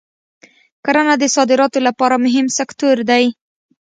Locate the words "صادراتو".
1.35-1.79